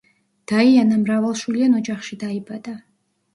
დაიანა 0.51 0.97
მრავალშვილიან 1.01 1.77
ოჯახში 1.81 2.19
დაიბადა. 2.25 2.75